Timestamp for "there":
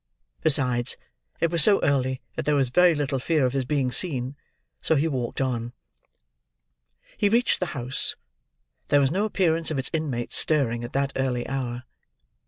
2.45-2.55, 8.87-8.99